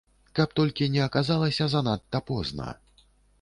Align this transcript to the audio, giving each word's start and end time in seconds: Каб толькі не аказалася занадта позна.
Каб 0.37 0.53
толькі 0.59 0.87
не 0.95 1.03
аказалася 1.07 1.67
занадта 1.75 2.23
позна. 2.31 2.73